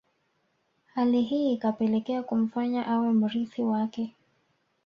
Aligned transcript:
Hali 0.93 1.21
hii 1.21 1.53
ikapelekea 1.53 2.23
kumfanya 2.23 2.87
awe 2.87 3.13
mrithi 3.13 3.63
wake 3.63 4.15